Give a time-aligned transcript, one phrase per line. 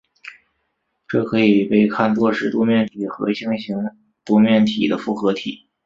[1.07, 3.77] 这可以被看作是多面体和星形
[4.25, 5.67] 多面体的复合体。